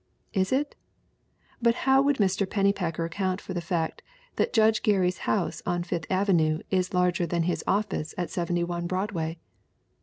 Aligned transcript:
Is 0.33 0.51
it? 0.51 0.73
But 1.61 1.75
how 1.85 2.01
would 2.01 2.15
Mr. 2.15 2.49
Pennypacker 2.49 3.05
account 3.05 3.39
for 3.39 3.53
the 3.53 3.61
fact 3.61 4.01
that 4.37 4.51
Judge 4.51 4.81
Gary's 4.81 5.19
house 5.29 5.61
on 5.63 5.83
Fifth 5.83 6.07
avenue 6.09 6.57
is 6.71 6.95
larger 6.95 7.27
than 7.27 7.43
his 7.43 7.63
office 7.67 8.15
at 8.17 8.31
71 8.31 8.87
Broadway? 8.87 9.37